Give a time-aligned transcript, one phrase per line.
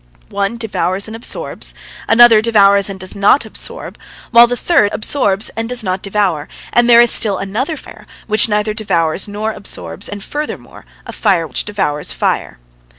[0.31, 1.75] One devours and absorbs,
[2.07, 3.99] another devours and does not absorb,
[4.31, 8.49] while the third absorbs and does not devour, and there is still another fire, which
[8.49, 12.57] neither devours nor absorbs, and furthermore a fire which devours fire.